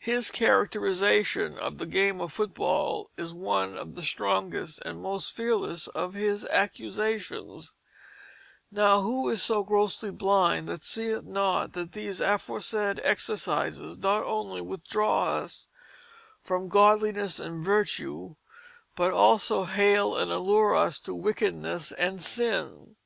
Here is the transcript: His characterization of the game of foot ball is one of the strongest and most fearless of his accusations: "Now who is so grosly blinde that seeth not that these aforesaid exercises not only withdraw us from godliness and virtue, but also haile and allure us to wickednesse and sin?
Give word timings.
His 0.00 0.32
characterization 0.32 1.56
of 1.60 1.78
the 1.78 1.86
game 1.86 2.20
of 2.20 2.32
foot 2.32 2.54
ball 2.54 3.12
is 3.16 3.32
one 3.32 3.78
of 3.78 3.94
the 3.94 4.02
strongest 4.02 4.80
and 4.84 5.00
most 5.00 5.32
fearless 5.32 5.86
of 5.86 6.14
his 6.14 6.44
accusations: 6.46 7.72
"Now 8.72 9.02
who 9.02 9.28
is 9.28 9.44
so 9.44 9.62
grosly 9.62 10.10
blinde 10.10 10.66
that 10.66 10.82
seeth 10.82 11.22
not 11.22 11.72
that 11.74 11.92
these 11.92 12.20
aforesaid 12.20 13.00
exercises 13.04 13.96
not 13.98 14.24
only 14.24 14.60
withdraw 14.60 15.36
us 15.36 15.68
from 16.42 16.66
godliness 16.68 17.38
and 17.38 17.64
virtue, 17.64 18.34
but 18.96 19.12
also 19.12 19.66
haile 19.66 20.16
and 20.16 20.32
allure 20.32 20.74
us 20.74 20.98
to 20.98 21.14
wickednesse 21.14 21.92
and 21.96 22.20
sin? 22.20 22.96